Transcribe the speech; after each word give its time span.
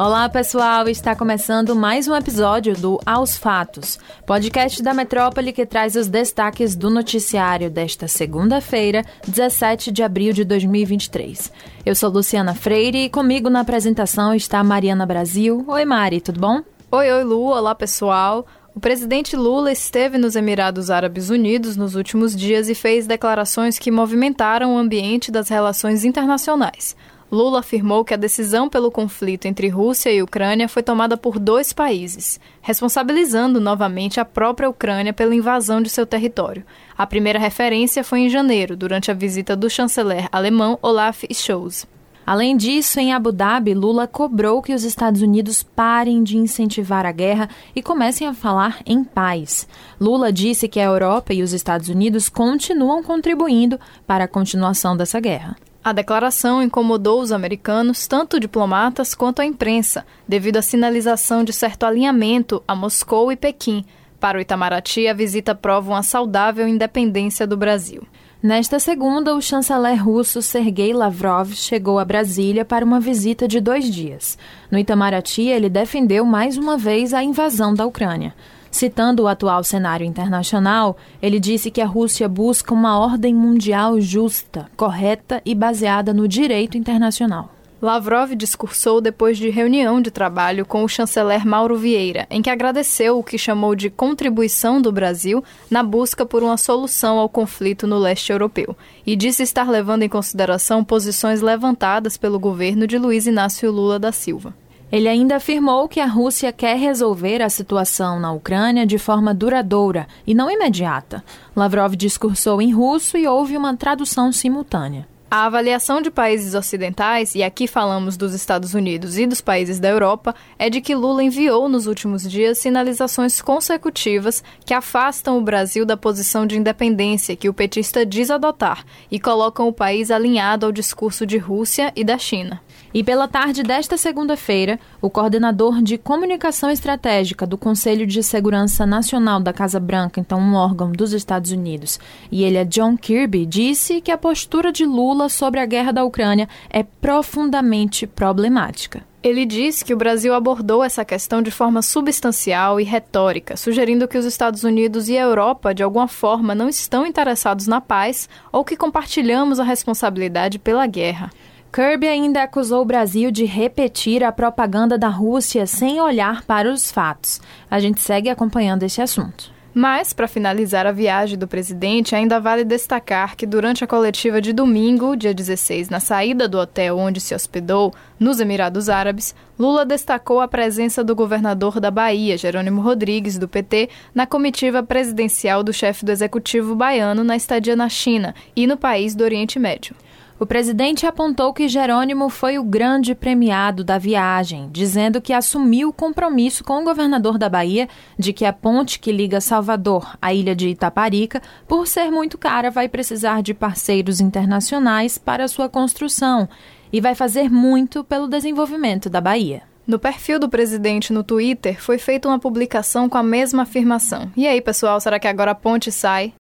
Olá, 0.00 0.28
pessoal! 0.28 0.88
Está 0.88 1.16
começando 1.16 1.74
mais 1.74 2.06
um 2.06 2.14
episódio 2.14 2.72
do 2.76 3.00
Aos 3.04 3.36
Fatos, 3.36 3.98
podcast 4.24 4.80
da 4.80 4.94
Metrópole 4.94 5.52
que 5.52 5.66
traz 5.66 5.96
os 5.96 6.06
destaques 6.06 6.76
do 6.76 6.88
noticiário 6.88 7.68
desta 7.68 8.06
segunda-feira, 8.06 9.04
17 9.26 9.90
de 9.90 10.04
abril 10.04 10.32
de 10.32 10.44
2023. 10.44 11.52
Eu 11.84 11.96
sou 11.96 12.10
Luciana 12.10 12.54
Freire 12.54 13.06
e 13.06 13.10
comigo 13.10 13.50
na 13.50 13.58
apresentação 13.58 14.32
está 14.32 14.62
Mariana 14.62 15.04
Brasil. 15.04 15.64
Oi, 15.66 15.84
Mari, 15.84 16.20
tudo 16.20 16.38
bom? 16.38 16.62
Oi, 16.92 17.10
oi, 17.10 17.24
Lu. 17.24 17.46
Olá, 17.46 17.74
pessoal. 17.74 18.46
O 18.76 18.78
presidente 18.78 19.34
Lula 19.34 19.72
esteve 19.72 20.16
nos 20.16 20.36
Emirados 20.36 20.88
Árabes 20.88 21.28
Unidos 21.28 21.76
nos 21.76 21.96
últimos 21.96 22.36
dias 22.36 22.68
e 22.68 22.74
fez 22.76 23.08
declarações 23.08 23.80
que 23.80 23.90
movimentaram 23.90 24.76
o 24.76 24.78
ambiente 24.78 25.32
das 25.32 25.48
relações 25.48 26.04
internacionais. 26.04 26.94
Lula 27.30 27.60
afirmou 27.60 28.04
que 28.04 28.14
a 28.14 28.16
decisão 28.16 28.70
pelo 28.70 28.90
conflito 28.90 29.46
entre 29.46 29.68
Rússia 29.68 30.10
e 30.10 30.22
Ucrânia 30.22 30.66
foi 30.66 30.82
tomada 30.82 31.14
por 31.14 31.38
dois 31.38 31.74
países, 31.74 32.40
responsabilizando 32.62 33.60
novamente 33.60 34.18
a 34.18 34.24
própria 34.24 34.68
Ucrânia 34.68 35.12
pela 35.12 35.34
invasão 35.34 35.82
de 35.82 35.90
seu 35.90 36.06
território. 36.06 36.64
A 36.96 37.06
primeira 37.06 37.38
referência 37.38 38.02
foi 38.02 38.20
em 38.20 38.28
janeiro, 38.30 38.74
durante 38.74 39.10
a 39.10 39.14
visita 39.14 39.54
do 39.54 39.68
chanceler 39.68 40.26
alemão 40.32 40.78
Olaf 40.80 41.22
Scholz. 41.30 41.86
Além 42.24 42.58
disso, 42.58 43.00
em 43.00 43.14
Abu 43.14 43.32
Dhabi, 43.32 43.72
Lula 43.72 44.06
cobrou 44.06 44.60
que 44.60 44.74
os 44.74 44.84
Estados 44.84 45.22
Unidos 45.22 45.62
parem 45.62 46.22
de 46.22 46.36
incentivar 46.36 47.06
a 47.06 47.12
guerra 47.12 47.48
e 47.74 47.82
comecem 47.82 48.26
a 48.26 48.34
falar 48.34 48.82
em 48.84 49.02
paz. 49.02 49.66
Lula 49.98 50.30
disse 50.30 50.68
que 50.68 50.78
a 50.78 50.84
Europa 50.84 51.32
e 51.32 51.42
os 51.42 51.54
Estados 51.54 51.88
Unidos 51.88 52.28
continuam 52.28 53.02
contribuindo 53.02 53.80
para 54.06 54.24
a 54.24 54.28
continuação 54.28 54.94
dessa 54.94 55.18
guerra. 55.20 55.56
A 55.82 55.92
declaração 55.92 56.62
incomodou 56.62 57.20
os 57.20 57.32
americanos, 57.32 58.06
tanto 58.06 58.40
diplomatas 58.40 59.14
quanto 59.14 59.40
a 59.40 59.46
imprensa, 59.46 60.04
devido 60.26 60.56
à 60.56 60.62
sinalização 60.62 61.44
de 61.44 61.52
certo 61.52 61.84
alinhamento 61.84 62.62
a 62.66 62.74
Moscou 62.74 63.30
e 63.30 63.36
Pequim. 63.36 63.84
Para 64.20 64.38
o 64.38 64.40
Itamaraty, 64.40 65.06
a 65.06 65.14
visita 65.14 65.54
prova 65.54 65.92
uma 65.92 66.02
saudável 66.02 66.66
independência 66.66 67.46
do 67.46 67.56
Brasil. 67.56 68.02
Nesta 68.42 68.78
segunda, 68.78 69.34
o 69.34 69.40
chanceler 69.40 70.04
russo 70.04 70.42
Sergei 70.42 70.92
Lavrov 70.92 71.52
chegou 71.54 71.98
a 71.98 72.04
Brasília 72.04 72.64
para 72.64 72.84
uma 72.84 73.00
visita 73.00 73.48
de 73.48 73.60
dois 73.60 73.84
dias. 73.90 74.36
No 74.70 74.78
Itamaraty, 74.78 75.48
ele 75.48 75.68
defendeu 75.68 76.24
mais 76.24 76.56
uma 76.56 76.76
vez 76.76 77.14
a 77.14 77.22
invasão 77.22 77.72
da 77.72 77.86
Ucrânia. 77.86 78.34
Citando 78.78 79.24
o 79.24 79.26
atual 79.26 79.64
cenário 79.64 80.06
internacional, 80.06 80.96
ele 81.20 81.40
disse 81.40 81.68
que 81.68 81.80
a 81.80 81.84
Rússia 81.84 82.28
busca 82.28 82.72
uma 82.72 82.96
ordem 82.96 83.34
mundial 83.34 84.00
justa, 84.00 84.70
correta 84.76 85.42
e 85.44 85.52
baseada 85.52 86.14
no 86.14 86.28
direito 86.28 86.78
internacional. 86.78 87.52
Lavrov 87.82 88.36
discursou 88.36 89.00
depois 89.00 89.36
de 89.36 89.50
reunião 89.50 90.00
de 90.00 90.12
trabalho 90.12 90.64
com 90.64 90.84
o 90.84 90.88
chanceler 90.88 91.44
Mauro 91.44 91.76
Vieira, 91.76 92.24
em 92.30 92.40
que 92.40 92.50
agradeceu 92.50 93.18
o 93.18 93.24
que 93.24 93.36
chamou 93.36 93.74
de 93.74 93.90
contribuição 93.90 94.80
do 94.80 94.92
Brasil 94.92 95.42
na 95.68 95.82
busca 95.82 96.24
por 96.24 96.44
uma 96.44 96.56
solução 96.56 97.18
ao 97.18 97.28
conflito 97.28 97.84
no 97.84 97.98
leste 97.98 98.30
europeu, 98.30 98.76
e 99.04 99.16
disse 99.16 99.42
estar 99.42 99.68
levando 99.68 100.04
em 100.04 100.08
consideração 100.08 100.84
posições 100.84 101.40
levantadas 101.40 102.16
pelo 102.16 102.38
governo 102.38 102.86
de 102.86 102.96
Luiz 102.96 103.26
Inácio 103.26 103.72
Lula 103.72 103.98
da 103.98 104.12
Silva. 104.12 104.54
Ele 104.90 105.06
ainda 105.06 105.36
afirmou 105.36 105.86
que 105.86 106.00
a 106.00 106.06
Rússia 106.06 106.50
quer 106.50 106.76
resolver 106.76 107.42
a 107.42 107.50
situação 107.50 108.18
na 108.18 108.32
Ucrânia 108.32 108.86
de 108.86 108.98
forma 108.98 109.34
duradoura 109.34 110.08
e 110.26 110.34
não 110.34 110.50
imediata. 110.50 111.22
Lavrov 111.54 111.94
discursou 111.94 112.62
em 112.62 112.72
russo 112.72 113.18
e 113.18 113.26
houve 113.26 113.56
uma 113.56 113.76
tradução 113.76 114.32
simultânea. 114.32 115.06
A 115.30 115.44
avaliação 115.44 116.00
de 116.00 116.10
países 116.10 116.54
ocidentais, 116.54 117.34
e 117.34 117.42
aqui 117.42 117.66
falamos 117.66 118.16
dos 118.16 118.32
Estados 118.32 118.72
Unidos 118.72 119.18
e 119.18 119.26
dos 119.26 119.42
países 119.42 119.78
da 119.78 119.86
Europa, 119.86 120.34
é 120.58 120.70
de 120.70 120.80
que 120.80 120.94
Lula 120.94 121.22
enviou 121.22 121.68
nos 121.68 121.86
últimos 121.86 122.22
dias 122.22 122.56
sinalizações 122.56 123.42
consecutivas 123.42 124.42
que 124.64 124.72
afastam 124.72 125.36
o 125.36 125.42
Brasil 125.42 125.84
da 125.84 125.98
posição 125.98 126.46
de 126.46 126.56
independência 126.56 127.36
que 127.36 127.46
o 127.46 127.52
petista 127.52 128.06
diz 128.06 128.30
adotar 128.30 128.86
e 129.10 129.20
colocam 129.20 129.68
o 129.68 129.72
país 129.72 130.10
alinhado 130.10 130.64
ao 130.64 130.72
discurso 130.72 131.26
de 131.26 131.36
Rússia 131.36 131.92
e 131.94 132.02
da 132.02 132.16
China. 132.16 132.62
E 132.92 133.04
pela 133.04 133.28
tarde 133.28 133.62
desta 133.62 133.98
segunda-feira, 133.98 134.80
o 135.00 135.10
coordenador 135.10 135.82
de 135.82 135.98
comunicação 135.98 136.70
estratégica 136.70 137.46
do 137.46 137.58
Conselho 137.58 138.06
de 138.06 138.22
Segurança 138.22 138.86
Nacional 138.86 139.40
da 139.40 139.52
Casa 139.52 139.78
Branca, 139.78 140.20
então 140.20 140.40
um 140.40 140.54
órgão 140.54 140.90
dos 140.90 141.12
Estados 141.12 141.52
Unidos, 141.52 142.00
e 142.32 142.44
ele 142.44 142.56
é 142.56 142.64
John 142.64 142.96
Kirby, 142.96 143.44
disse 143.44 144.00
que 144.00 144.10
a 144.10 144.16
postura 144.16 144.72
de 144.72 144.86
Lula 144.86 145.28
sobre 145.28 145.60
a 145.60 145.66
guerra 145.66 145.92
da 145.92 146.04
Ucrânia 146.04 146.48
é 146.70 146.82
profundamente 146.82 148.06
problemática. 148.06 149.06
Ele 149.20 149.44
diz 149.44 149.82
que 149.82 149.92
o 149.92 149.96
Brasil 149.96 150.32
abordou 150.32 150.82
essa 150.82 151.04
questão 151.04 151.42
de 151.42 151.50
forma 151.50 151.82
substancial 151.82 152.80
e 152.80 152.84
retórica, 152.84 153.56
sugerindo 153.56 154.06
que 154.06 154.16
os 154.16 154.24
Estados 154.24 154.62
Unidos 154.62 155.08
e 155.08 155.18
a 155.18 155.22
Europa, 155.22 155.74
de 155.74 155.82
alguma 155.82 156.06
forma, 156.06 156.54
não 156.54 156.68
estão 156.68 157.04
interessados 157.04 157.66
na 157.66 157.80
paz 157.80 158.28
ou 158.52 158.64
que 158.64 158.76
compartilhamos 158.76 159.58
a 159.58 159.64
responsabilidade 159.64 160.58
pela 160.58 160.86
guerra. 160.86 161.30
Kirby 161.72 162.08
ainda 162.08 162.42
acusou 162.42 162.82
o 162.82 162.84
Brasil 162.84 163.30
de 163.30 163.44
repetir 163.44 164.24
a 164.24 164.32
propaganda 164.32 164.96
da 164.96 165.08
Rússia 165.08 165.66
sem 165.66 166.00
olhar 166.00 166.42
para 166.44 166.72
os 166.72 166.90
fatos. 166.90 167.40
A 167.70 167.78
gente 167.78 168.00
segue 168.00 168.30
acompanhando 168.30 168.84
esse 168.84 169.02
assunto. 169.02 169.52
Mas, 169.74 170.14
para 170.14 170.26
finalizar 170.26 170.86
a 170.86 170.92
viagem 170.92 171.38
do 171.38 171.46
presidente, 171.46 172.16
ainda 172.16 172.40
vale 172.40 172.64
destacar 172.64 173.36
que 173.36 173.46
durante 173.46 173.84
a 173.84 173.86
coletiva 173.86 174.40
de 174.40 174.52
domingo, 174.52 175.14
dia 175.14 175.34
16, 175.34 175.90
na 175.90 176.00
saída 176.00 176.48
do 176.48 176.58
hotel 176.58 176.98
onde 176.98 177.20
se 177.20 177.34
hospedou, 177.34 177.94
nos 178.18 178.40
Emirados 178.40 178.88
Árabes, 178.88 179.34
Lula 179.58 179.84
destacou 179.84 180.40
a 180.40 180.48
presença 180.48 181.04
do 181.04 181.14
governador 181.14 181.78
da 181.78 181.90
Bahia, 181.90 182.38
Jerônimo 182.38 182.80
Rodrigues, 182.80 183.38
do 183.38 183.46
PT, 183.46 183.90
na 184.14 184.26
comitiva 184.26 184.82
presidencial 184.82 185.62
do 185.62 185.72
chefe 185.72 186.04
do 186.04 186.10
executivo 186.10 186.74
baiano 186.74 187.22
na 187.22 187.36
estadia 187.36 187.76
na 187.76 187.90
China 187.90 188.34
e 188.56 188.66
no 188.66 188.76
país 188.76 189.14
do 189.14 189.22
Oriente 189.22 189.58
Médio. 189.58 189.94
O 190.40 190.46
presidente 190.46 191.04
apontou 191.04 191.52
que 191.52 191.66
Jerônimo 191.66 192.28
foi 192.28 192.60
o 192.60 192.62
grande 192.62 193.12
premiado 193.12 193.82
da 193.82 193.98
viagem, 193.98 194.68
dizendo 194.70 195.20
que 195.20 195.32
assumiu 195.32 195.88
o 195.88 195.92
compromisso 195.92 196.62
com 196.62 196.80
o 196.80 196.84
governador 196.84 197.36
da 197.36 197.48
Bahia 197.48 197.88
de 198.16 198.32
que 198.32 198.44
a 198.44 198.52
ponte 198.52 199.00
que 199.00 199.10
liga 199.10 199.40
Salvador 199.40 200.16
à 200.22 200.32
ilha 200.32 200.54
de 200.54 200.68
Itaparica, 200.68 201.42
por 201.66 201.88
ser 201.88 202.12
muito 202.12 202.38
cara, 202.38 202.70
vai 202.70 202.88
precisar 202.88 203.42
de 203.42 203.52
parceiros 203.52 204.20
internacionais 204.20 205.18
para 205.18 205.48
sua 205.48 205.68
construção 205.68 206.48
e 206.92 207.00
vai 207.00 207.16
fazer 207.16 207.50
muito 207.50 208.04
pelo 208.04 208.28
desenvolvimento 208.28 209.10
da 209.10 209.20
Bahia. 209.20 209.62
No 209.88 209.98
perfil 209.98 210.38
do 210.38 210.50
presidente 210.50 211.14
no 211.14 211.24
Twitter 211.24 211.82
foi 211.82 211.96
feita 211.96 212.28
uma 212.28 212.38
publicação 212.38 213.08
com 213.08 213.16
a 213.16 213.22
mesma 213.22 213.62
afirmação. 213.62 214.30
E 214.36 214.46
aí, 214.46 214.60
pessoal, 214.60 215.00
será 215.00 215.18
que 215.18 215.26
agora 215.26 215.52
a 215.52 215.54
ponte 215.54 215.90
sai? 215.90 216.34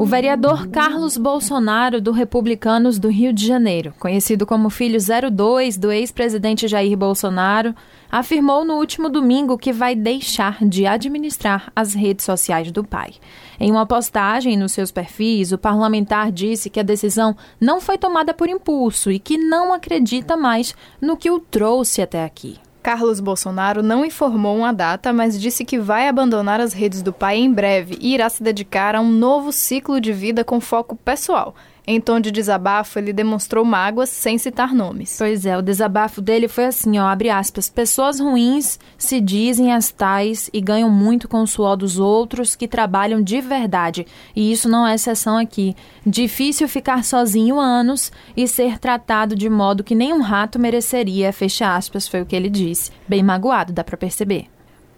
O 0.00 0.06
vereador 0.06 0.66
Carlos 0.68 1.16
Bolsonaro, 1.16 2.00
do 2.00 2.10
Republicanos 2.10 2.98
do 2.98 3.08
Rio 3.08 3.34
de 3.34 3.46
Janeiro, 3.46 3.94
conhecido 4.00 4.46
como 4.46 4.70
filho 4.70 4.98
02 4.98 5.76
do 5.76 5.92
ex-presidente 5.92 6.66
Jair 6.66 6.96
Bolsonaro, 6.96 7.74
afirmou 8.10 8.64
no 8.64 8.74
último 8.74 9.10
domingo 9.10 9.58
que 9.58 9.74
vai 9.74 9.94
deixar 9.94 10.64
de 10.64 10.86
administrar 10.86 11.70
as 11.76 11.92
redes 11.92 12.24
sociais 12.24 12.72
do 12.72 12.82
pai. 12.82 13.12
Em 13.60 13.70
uma 13.70 13.84
postagem 13.84 14.56
nos 14.56 14.72
seus 14.72 14.90
perfis, 14.90 15.52
o 15.52 15.58
parlamentar 15.58 16.32
disse 16.32 16.70
que 16.70 16.80
a 16.80 16.82
decisão 16.82 17.36
não 17.60 17.78
foi 17.78 17.98
tomada 17.98 18.32
por 18.32 18.48
impulso 18.48 19.10
e 19.10 19.18
que 19.18 19.36
não 19.36 19.70
acredita 19.70 20.34
mais 20.34 20.74
no 21.00 21.16
que 21.16 21.30
o 21.30 21.40
trouxe 21.40 22.02
até 22.02 22.24
aqui. 22.24 22.58
Carlos 22.82 23.20
Bolsonaro 23.20 23.82
não 23.82 24.04
informou 24.04 24.56
uma 24.56 24.72
data, 24.72 25.12
mas 25.12 25.38
disse 25.38 25.64
que 25.64 25.78
vai 25.78 26.08
abandonar 26.08 26.60
as 26.60 26.72
redes 26.72 27.02
do 27.02 27.12
pai 27.12 27.36
em 27.36 27.52
breve 27.52 27.98
e 28.00 28.14
irá 28.14 28.28
se 28.28 28.42
dedicar 28.42 28.94
a 28.94 29.00
um 29.00 29.10
novo 29.10 29.52
ciclo 29.52 30.00
de 30.00 30.12
vida 30.12 30.42
com 30.42 30.60
foco 30.60 30.96
pessoal, 30.96 31.54
em 31.86 32.00
tom 32.00 32.20
de 32.20 32.30
desabafo, 32.30 32.98
ele 32.98 33.12
demonstrou 33.12 33.64
mágoas 33.64 34.08
sem 34.08 34.38
citar 34.38 34.74
nomes. 34.74 35.16
Pois 35.18 35.46
é, 35.46 35.56
o 35.56 35.62
desabafo 35.62 36.20
dele 36.20 36.48
foi 36.48 36.66
assim, 36.66 36.98
ó, 36.98 37.06
abre 37.06 37.30
aspas, 37.30 37.68
pessoas 37.68 38.20
ruins 38.20 38.78
se 38.96 39.20
dizem 39.20 39.72
as 39.72 39.90
tais 39.90 40.50
e 40.52 40.60
ganham 40.60 40.90
muito 40.90 41.28
com 41.28 41.42
o 41.42 41.46
suor 41.46 41.76
dos 41.76 41.98
outros 41.98 42.54
que 42.54 42.68
trabalham 42.68 43.22
de 43.22 43.40
verdade, 43.40 44.06
e 44.34 44.52
isso 44.52 44.68
não 44.68 44.86
é 44.86 44.94
exceção 44.94 45.36
aqui. 45.36 45.74
Difícil 46.06 46.68
ficar 46.68 47.04
sozinho 47.04 47.58
anos 47.58 48.12
e 48.36 48.46
ser 48.46 48.78
tratado 48.78 49.34
de 49.34 49.48
modo 49.48 49.84
que 49.84 49.94
nenhum 49.94 50.20
rato 50.20 50.58
mereceria, 50.58 51.32
fecha 51.32 51.74
aspas, 51.74 52.06
foi 52.06 52.22
o 52.22 52.26
que 52.26 52.36
ele 52.36 52.48
disse. 52.48 52.90
Bem 53.08 53.22
magoado, 53.22 53.72
dá 53.72 53.82
para 53.82 53.96
perceber. 53.96 54.46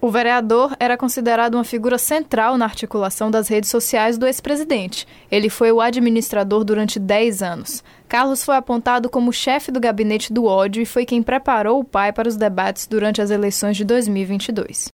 O 0.03 0.11
vereador 0.11 0.75
era 0.81 0.97
considerado 0.97 1.55
uma 1.55 1.63
figura 1.63 1.97
central 1.97 2.57
na 2.57 2.65
articulação 2.65 3.31
das 3.31 3.47
redes 3.47 3.69
sociais 3.69 4.17
do 4.17 4.27
ex-presidente. 4.27 5.07
Ele 5.31 5.49
foi 5.49 5.71
o 5.71 5.79
administrador 5.79 6.65
durante 6.65 6.99
10 6.99 7.41
anos. 7.41 7.81
Carlos 8.09 8.43
foi 8.43 8.57
apontado 8.57 9.09
como 9.09 9.31
chefe 9.31 9.71
do 9.71 9.79
gabinete 9.79 10.33
do 10.33 10.43
ódio 10.43 10.81
e 10.81 10.85
foi 10.85 11.05
quem 11.05 11.23
preparou 11.23 11.79
o 11.79 11.85
pai 11.85 12.11
para 12.11 12.27
os 12.27 12.35
debates 12.35 12.85
durante 12.85 13.21
as 13.21 13.31
eleições 13.31 13.77
de 13.77 13.85
2022. 13.85 14.89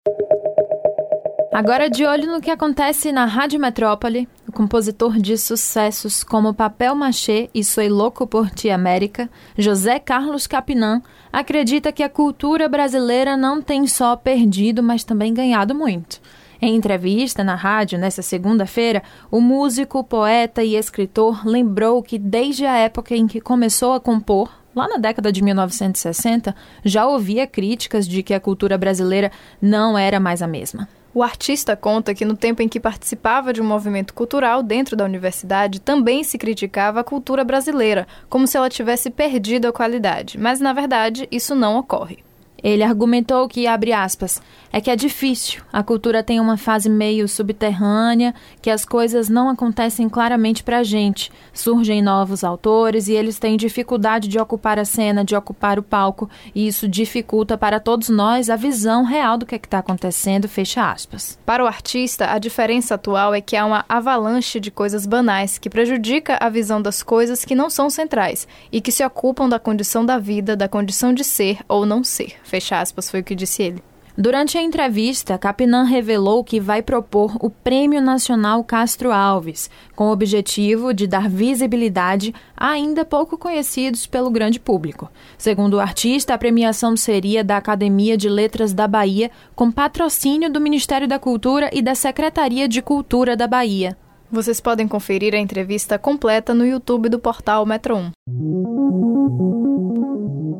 Agora, 1.58 1.90
de 1.90 2.06
olho 2.06 2.30
no 2.30 2.40
que 2.40 2.52
acontece 2.52 3.10
na 3.10 3.24
Rádio 3.24 3.58
Metrópole, 3.58 4.28
o 4.46 4.52
compositor 4.52 5.18
de 5.18 5.36
sucessos 5.36 6.22
como 6.22 6.54
Papel 6.54 6.94
Machê 6.94 7.50
e 7.52 7.64
Soy 7.64 7.88
Louco 7.88 8.28
por 8.28 8.48
Ti 8.48 8.70
América, 8.70 9.28
José 9.56 9.98
Carlos 9.98 10.46
Capinã, 10.46 11.02
acredita 11.32 11.90
que 11.90 12.04
a 12.04 12.08
cultura 12.08 12.68
brasileira 12.68 13.36
não 13.36 13.60
tem 13.60 13.88
só 13.88 14.14
perdido, 14.14 14.84
mas 14.84 15.02
também 15.02 15.34
ganhado 15.34 15.74
muito. 15.74 16.20
Em 16.62 16.76
entrevista 16.76 17.42
na 17.42 17.56
rádio 17.56 17.98
nesta 17.98 18.22
segunda-feira, 18.22 19.02
o 19.28 19.40
músico, 19.40 20.04
poeta 20.04 20.62
e 20.62 20.76
escritor 20.76 21.44
lembrou 21.44 22.00
que 22.04 22.20
desde 22.20 22.66
a 22.66 22.76
época 22.76 23.16
em 23.16 23.26
que 23.26 23.40
começou 23.40 23.94
a 23.94 24.00
compor, 24.00 24.48
lá 24.76 24.86
na 24.86 24.96
década 24.96 25.32
de 25.32 25.42
1960, 25.42 26.54
já 26.84 27.04
ouvia 27.04 27.48
críticas 27.48 28.06
de 28.06 28.22
que 28.22 28.32
a 28.32 28.38
cultura 28.38 28.78
brasileira 28.78 29.32
não 29.60 29.98
era 29.98 30.20
mais 30.20 30.40
a 30.40 30.46
mesma. 30.46 30.88
O 31.14 31.22
artista 31.22 31.74
conta 31.74 32.14
que 32.14 32.24
no 32.24 32.36
tempo 32.36 32.62
em 32.62 32.68
que 32.68 32.78
participava 32.78 33.52
de 33.52 33.60
um 33.60 33.64
movimento 33.64 34.12
cultural 34.12 34.62
dentro 34.62 34.94
da 34.94 35.04
universidade, 35.04 35.80
também 35.80 36.22
se 36.22 36.36
criticava 36.36 37.00
a 37.00 37.04
cultura 37.04 37.42
brasileira, 37.42 38.06
como 38.28 38.46
se 38.46 38.56
ela 38.56 38.68
tivesse 38.68 39.10
perdido 39.10 39.66
a 39.66 39.72
qualidade, 39.72 40.38
mas 40.38 40.60
na 40.60 40.72
verdade 40.72 41.26
isso 41.30 41.54
não 41.54 41.78
ocorre. 41.78 42.27
Ele 42.62 42.82
argumentou 42.82 43.48
que, 43.48 43.66
abre 43.66 43.92
aspas, 43.92 44.42
é 44.72 44.80
que 44.80 44.90
é 44.90 44.96
difícil, 44.96 45.62
a 45.72 45.82
cultura 45.82 46.22
tem 46.22 46.40
uma 46.40 46.56
fase 46.56 46.90
meio 46.90 47.28
subterrânea, 47.28 48.34
que 48.60 48.70
as 48.70 48.84
coisas 48.84 49.28
não 49.28 49.48
acontecem 49.48 50.08
claramente 50.08 50.62
para 50.62 50.78
a 50.78 50.82
gente. 50.82 51.30
Surgem 51.52 52.02
novos 52.02 52.42
autores 52.42 53.08
e 53.08 53.12
eles 53.12 53.38
têm 53.38 53.56
dificuldade 53.56 54.28
de 54.28 54.38
ocupar 54.38 54.78
a 54.78 54.84
cena, 54.84 55.24
de 55.24 55.36
ocupar 55.36 55.78
o 55.78 55.82
palco, 55.82 56.28
e 56.54 56.66
isso 56.66 56.88
dificulta 56.88 57.56
para 57.56 57.80
todos 57.80 58.08
nós 58.08 58.50
a 58.50 58.56
visão 58.56 59.04
real 59.04 59.38
do 59.38 59.46
que 59.46 59.54
é 59.54 59.58
está 59.58 59.78
acontecendo, 59.78 60.48
fecha 60.48 60.90
aspas. 60.90 61.38
Para 61.44 61.62
o 61.62 61.66
artista, 61.66 62.32
a 62.32 62.38
diferença 62.38 62.94
atual 62.94 63.34
é 63.34 63.40
que 63.40 63.56
há 63.56 63.64
uma 63.64 63.84
avalanche 63.88 64.58
de 64.58 64.70
coisas 64.70 65.06
banais 65.06 65.58
que 65.58 65.70
prejudica 65.70 66.38
a 66.40 66.48
visão 66.48 66.80
das 66.80 67.02
coisas 67.02 67.44
que 67.44 67.54
não 67.54 67.70
são 67.70 67.90
centrais 67.90 68.48
e 68.72 68.80
que 68.80 68.90
se 68.90 69.04
ocupam 69.04 69.48
da 69.48 69.58
condição 69.58 70.04
da 70.04 70.18
vida, 70.18 70.56
da 70.56 70.68
condição 70.68 71.12
de 71.12 71.22
ser 71.22 71.58
ou 71.68 71.84
não 71.84 72.02
ser. 72.02 72.34
Fecha 72.48 72.80
aspas, 72.80 73.10
foi 73.10 73.20
o 73.20 73.24
que 73.24 73.34
disse 73.34 73.62
ele. 73.62 73.82
Durante 74.16 74.56
a 74.58 74.62
entrevista, 74.62 75.38
Capinã 75.38 75.84
revelou 75.84 76.42
que 76.42 76.58
vai 76.58 76.82
propor 76.82 77.36
o 77.40 77.50
Prêmio 77.50 78.00
Nacional 78.00 78.64
Castro 78.64 79.12
Alves, 79.12 79.70
com 79.94 80.08
o 80.08 80.12
objetivo 80.12 80.92
de 80.92 81.06
dar 81.06 81.28
visibilidade 81.28 82.34
a 82.56 82.70
ainda 82.70 83.04
pouco 83.04 83.38
conhecidos 83.38 84.06
pelo 84.06 84.30
grande 84.30 84.58
público. 84.58 85.08
Segundo 85.36 85.74
o 85.74 85.80
artista, 85.80 86.34
a 86.34 86.38
premiação 86.38 86.96
seria 86.96 87.44
da 87.44 87.58
Academia 87.58 88.16
de 88.16 88.28
Letras 88.30 88.72
da 88.72 88.88
Bahia, 88.88 89.30
com 89.54 89.70
patrocínio 89.70 90.50
do 90.50 90.60
Ministério 90.60 91.06
da 91.06 91.18
Cultura 91.18 91.70
e 91.72 91.82
da 91.82 91.94
Secretaria 91.94 92.66
de 92.66 92.80
Cultura 92.80 93.36
da 93.36 93.46
Bahia. 93.46 93.96
Vocês 94.32 94.58
podem 94.58 94.88
conferir 94.88 95.34
a 95.34 95.38
entrevista 95.38 95.98
completa 95.98 96.52
no 96.54 96.66
YouTube 96.66 97.08
do 97.08 97.18
portal 97.20 97.64
Metro 97.64 97.94
1. 97.94 99.67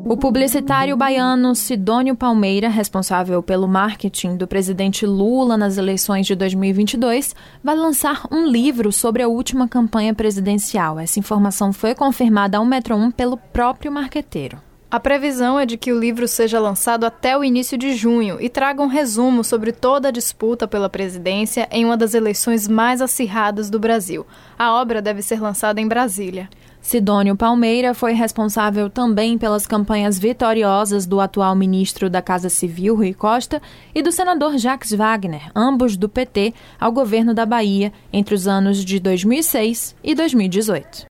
O 0.05 0.17
publicitário 0.17 0.97
baiano 0.97 1.53
Sidônio 1.53 2.15
Palmeira, 2.15 2.67
responsável 2.67 3.43
pelo 3.43 3.67
marketing 3.67 4.37
do 4.37 4.47
presidente 4.47 5.05
Lula 5.05 5.57
nas 5.57 5.77
eleições 5.77 6.25
de 6.25 6.35
2022, 6.35 7.35
vai 7.63 7.75
lançar 7.75 8.25
um 8.31 8.47
livro 8.47 8.91
sobre 8.91 9.21
a 9.21 9.27
última 9.27 9.67
campanha 9.67 10.13
presidencial. 10.13 10.99
Essa 10.99 11.19
informação 11.19 11.71
foi 11.71 11.93
confirmada 11.93 12.57
ao 12.57 12.65
Metro 12.65 12.95
1 12.95 13.11
pelo 13.11 13.37
próprio 13.37 13.91
marqueteiro. 13.91 14.59
A 14.91 14.99
previsão 14.99 15.59
é 15.59 15.67
de 15.67 15.77
que 15.77 15.93
o 15.93 15.99
livro 15.99 16.27
seja 16.27 16.59
lançado 16.59 17.03
até 17.03 17.37
o 17.37 17.43
início 17.43 17.77
de 17.77 17.93
junho 17.93 18.41
e 18.41 18.49
traga 18.49 18.81
um 18.81 18.87
resumo 18.87 19.43
sobre 19.43 19.71
toda 19.71 20.07
a 20.07 20.11
disputa 20.11 20.67
pela 20.67 20.89
presidência 20.89 21.67
em 21.71 21.85
uma 21.85 21.95
das 21.95 22.15
eleições 22.15 22.67
mais 22.67 22.99
acirradas 22.99 23.69
do 23.69 23.77
Brasil. 23.77 24.25
A 24.57 24.73
obra 24.73 24.99
deve 24.99 25.21
ser 25.21 25.39
lançada 25.39 25.79
em 25.79 25.87
Brasília. 25.87 26.49
Sidônio 26.89 27.35
Palmeira 27.35 27.93
foi 27.93 28.13
responsável 28.13 28.89
também 28.89 29.37
pelas 29.37 29.67
campanhas 29.67 30.17
vitoriosas 30.17 31.05
do 31.05 31.19
atual 31.19 31.53
ministro 31.53 32.09
da 32.09 32.19
Casa 32.19 32.49
Civil, 32.49 32.95
Rui 32.95 33.13
Costa, 33.13 33.61
e 33.93 34.01
do 34.01 34.11
senador 34.11 34.57
Jacques 34.57 34.91
Wagner, 34.91 35.51
ambos 35.55 35.95
do 35.95 36.09
PT, 36.09 36.51
ao 36.79 36.91
governo 36.91 37.31
da 37.31 37.45
Bahia 37.45 37.93
entre 38.11 38.33
os 38.33 38.47
anos 38.47 38.83
de 38.83 38.99
2006 38.99 39.95
e 40.03 40.15
2018. 40.15 41.05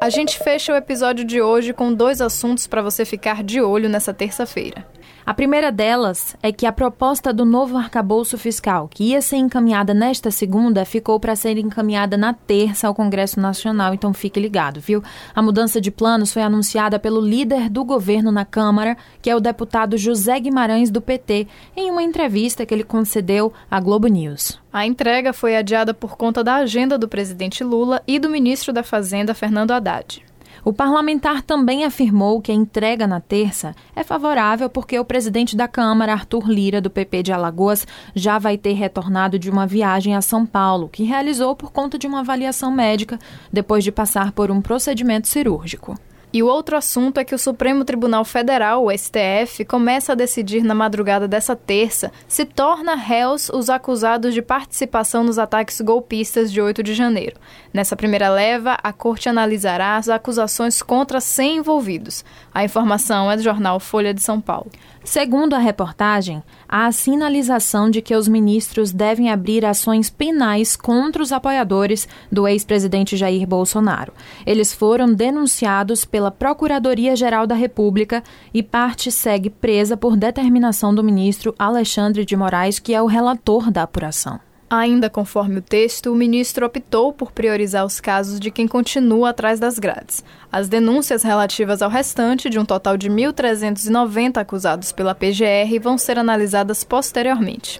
A 0.00 0.10
gente 0.10 0.40
fecha 0.40 0.72
o 0.72 0.76
episódio 0.76 1.24
de 1.24 1.40
hoje 1.40 1.72
com 1.72 1.94
dois 1.94 2.20
assuntos 2.20 2.66
para 2.66 2.82
você 2.82 3.04
ficar 3.04 3.44
de 3.44 3.60
olho 3.60 3.88
nessa 3.88 4.12
terça-feira. 4.12 4.84
A 5.26 5.34
primeira 5.34 5.72
delas 5.72 6.36
é 6.40 6.52
que 6.52 6.64
a 6.64 6.70
proposta 6.70 7.32
do 7.32 7.44
novo 7.44 7.76
arcabouço 7.76 8.38
fiscal, 8.38 8.88
que 8.88 9.06
ia 9.06 9.20
ser 9.20 9.34
encaminhada 9.38 9.92
nesta 9.92 10.30
segunda, 10.30 10.84
ficou 10.84 11.18
para 11.18 11.34
ser 11.34 11.58
encaminhada 11.58 12.16
na 12.16 12.32
terça 12.32 12.86
ao 12.86 12.94
Congresso 12.94 13.40
Nacional, 13.40 13.92
então 13.92 14.14
fique 14.14 14.38
ligado, 14.38 14.80
viu? 14.80 15.02
A 15.34 15.42
mudança 15.42 15.80
de 15.80 15.90
planos 15.90 16.32
foi 16.32 16.42
anunciada 16.42 16.96
pelo 16.96 17.20
líder 17.20 17.68
do 17.68 17.84
governo 17.84 18.30
na 18.30 18.44
Câmara, 18.44 18.96
que 19.20 19.28
é 19.28 19.34
o 19.34 19.40
deputado 19.40 19.98
José 19.98 20.38
Guimarães 20.38 20.92
do 20.92 21.02
PT, 21.02 21.48
em 21.76 21.90
uma 21.90 22.04
entrevista 22.04 22.64
que 22.64 22.72
ele 22.72 22.84
concedeu 22.84 23.52
à 23.68 23.80
Globo 23.80 24.06
News. 24.06 24.60
A 24.72 24.86
entrega 24.86 25.32
foi 25.32 25.56
adiada 25.56 25.92
por 25.92 26.16
conta 26.16 26.44
da 26.44 26.54
agenda 26.54 26.96
do 26.96 27.08
presidente 27.08 27.64
Lula 27.64 28.00
e 28.06 28.20
do 28.20 28.30
ministro 28.30 28.72
da 28.72 28.84
Fazenda, 28.84 29.34
Fernando 29.34 29.72
Haddad. 29.72 30.24
O 30.66 30.72
parlamentar 30.72 31.42
também 31.42 31.84
afirmou 31.84 32.42
que 32.42 32.50
a 32.50 32.54
entrega 32.54 33.06
na 33.06 33.20
terça 33.20 33.72
é 33.94 34.02
favorável 34.02 34.68
porque 34.68 34.98
o 34.98 35.04
presidente 35.04 35.56
da 35.56 35.68
Câmara, 35.68 36.12
Arthur 36.12 36.50
Lira, 36.50 36.80
do 36.80 36.90
PP 36.90 37.22
de 37.22 37.32
Alagoas, 37.32 37.86
já 38.16 38.36
vai 38.36 38.58
ter 38.58 38.72
retornado 38.72 39.38
de 39.38 39.48
uma 39.48 39.64
viagem 39.64 40.16
a 40.16 40.20
São 40.20 40.44
Paulo, 40.44 40.88
que 40.88 41.04
realizou 41.04 41.54
por 41.54 41.70
conta 41.70 41.96
de 41.96 42.08
uma 42.08 42.18
avaliação 42.18 42.72
médica 42.72 43.16
depois 43.52 43.84
de 43.84 43.92
passar 43.92 44.32
por 44.32 44.50
um 44.50 44.60
procedimento 44.60 45.28
cirúrgico. 45.28 45.96
E 46.36 46.42
o 46.42 46.46
outro 46.48 46.76
assunto 46.76 47.16
é 47.16 47.24
que 47.24 47.34
o 47.34 47.38
Supremo 47.38 47.82
Tribunal 47.82 48.22
Federal, 48.22 48.84
o 48.84 48.90
STF, 48.92 49.64
começa 49.64 50.12
a 50.12 50.14
decidir 50.14 50.62
na 50.62 50.74
madrugada 50.74 51.26
dessa 51.26 51.56
terça 51.56 52.12
se 52.28 52.44
torna 52.44 52.94
réus 52.94 53.48
os 53.48 53.70
acusados 53.70 54.34
de 54.34 54.42
participação 54.42 55.24
nos 55.24 55.38
ataques 55.38 55.80
golpistas 55.80 56.52
de 56.52 56.60
8 56.60 56.82
de 56.82 56.92
janeiro. 56.92 57.40
Nessa 57.72 57.96
primeira 57.96 58.28
leva, 58.28 58.76
a 58.82 58.92
corte 58.92 59.30
analisará 59.30 59.96
as 59.96 60.10
acusações 60.10 60.82
contra 60.82 61.22
100 61.22 61.56
envolvidos. 61.56 62.22
A 62.52 62.62
informação 62.62 63.30
é 63.32 63.36
do 63.38 63.42
jornal 63.42 63.80
Folha 63.80 64.12
de 64.12 64.20
São 64.20 64.38
Paulo. 64.38 64.70
Segundo 65.06 65.54
a 65.54 65.58
reportagem, 65.58 66.42
há 66.68 66.86
a 66.86 66.92
sinalização 66.92 67.88
de 67.88 68.02
que 68.02 68.12
os 68.12 68.26
ministros 68.26 68.90
devem 68.90 69.30
abrir 69.30 69.64
ações 69.64 70.10
penais 70.10 70.74
contra 70.74 71.22
os 71.22 71.30
apoiadores 71.30 72.08
do 72.30 72.46
ex-presidente 72.48 73.16
Jair 73.16 73.46
Bolsonaro. 73.46 74.12
Eles 74.44 74.74
foram 74.74 75.14
denunciados 75.14 76.04
pela 76.04 76.32
Procuradoria-Geral 76.32 77.46
da 77.46 77.54
República 77.54 78.20
e 78.52 78.64
parte 78.64 79.12
segue 79.12 79.48
presa 79.48 79.96
por 79.96 80.16
determinação 80.16 80.92
do 80.92 81.04
ministro 81.04 81.54
Alexandre 81.56 82.24
de 82.24 82.36
Moraes, 82.36 82.80
que 82.80 82.92
é 82.92 83.00
o 83.00 83.06
relator 83.06 83.70
da 83.70 83.84
apuração. 83.84 84.45
Ainda 84.68 85.08
conforme 85.08 85.58
o 85.58 85.62
texto, 85.62 86.10
o 86.12 86.16
ministro 86.16 86.66
optou 86.66 87.12
por 87.12 87.30
priorizar 87.30 87.86
os 87.86 88.00
casos 88.00 88.40
de 88.40 88.50
quem 88.50 88.66
continua 88.66 89.30
atrás 89.30 89.60
das 89.60 89.78
grades. 89.78 90.24
As 90.50 90.68
denúncias 90.68 91.22
relativas 91.22 91.82
ao 91.82 91.90
restante, 91.90 92.50
de 92.50 92.58
um 92.58 92.64
total 92.64 92.96
de 92.96 93.08
1.390 93.08 94.38
acusados 94.38 94.90
pela 94.90 95.14
PGR, 95.14 95.78
vão 95.80 95.96
ser 95.96 96.18
analisadas 96.18 96.82
posteriormente. 96.82 97.78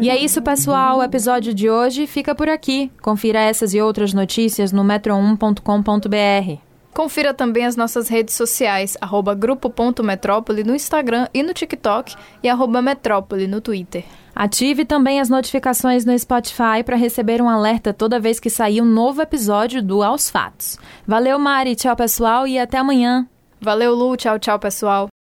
E 0.00 0.10
é 0.10 0.18
isso, 0.18 0.42
pessoal. 0.42 0.98
O 0.98 1.02
episódio 1.02 1.54
de 1.54 1.70
hoje 1.70 2.06
fica 2.06 2.34
por 2.34 2.48
aqui. 2.48 2.90
Confira 3.00 3.38
essas 3.38 3.72
e 3.72 3.80
outras 3.80 4.12
notícias 4.12 4.72
no 4.72 4.82
metro1.com.br. 4.82 6.73
Confira 6.94 7.34
também 7.34 7.66
as 7.66 7.74
nossas 7.74 8.08
redes 8.08 8.34
sociais, 8.36 8.96
arroba 9.00 9.34
grupo.metrópole 9.34 10.62
no 10.62 10.76
Instagram 10.76 11.26
e 11.34 11.42
no 11.42 11.52
TikTok 11.52 12.14
e 12.40 12.48
arroba 12.48 12.80
metrópole 12.80 13.48
no 13.48 13.60
Twitter. 13.60 14.04
Ative 14.32 14.84
também 14.84 15.20
as 15.20 15.28
notificações 15.28 16.04
no 16.04 16.16
Spotify 16.16 16.84
para 16.84 16.96
receber 16.96 17.42
um 17.42 17.48
alerta 17.48 17.92
toda 17.92 18.20
vez 18.20 18.38
que 18.38 18.48
sair 18.48 18.80
um 18.80 18.84
novo 18.84 19.20
episódio 19.20 19.82
do 19.82 20.02
Aos 20.02 20.30
Fatos. 20.30 20.78
Valeu, 21.06 21.38
Mari. 21.38 21.74
Tchau, 21.74 21.96
pessoal, 21.96 22.46
e 22.46 22.58
até 22.58 22.78
amanhã. 22.78 23.28
Valeu, 23.60 23.94
Lu. 23.94 24.16
Tchau, 24.16 24.38
tchau, 24.38 24.58
pessoal. 24.58 25.13